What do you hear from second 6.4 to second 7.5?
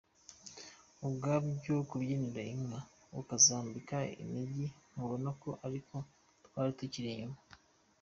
twari tukiri inyuma.